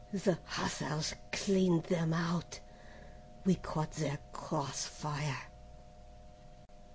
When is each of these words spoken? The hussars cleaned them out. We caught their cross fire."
The 0.11 0.39
hussars 0.45 1.13
cleaned 1.31 1.83
them 1.83 2.11
out. 2.11 2.59
We 3.45 3.53
caught 3.53 3.91
their 3.91 4.17
cross 4.33 4.83
fire." 4.83 5.43